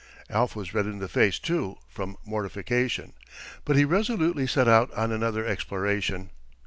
Alf 0.31 0.55
was 0.55 0.73
red 0.73 0.87
in 0.87 0.97
the 0.97 1.07
face, 1.07 1.37
too, 1.37 1.77
from 1.87 2.17
mortification; 2.25 3.13
but 3.65 3.75
he 3.75 3.85
resolutely 3.85 4.47
set 4.47 4.67
out 4.67 4.91
on 4.95 5.11
another 5.11 5.45
exploration. 5.45 6.31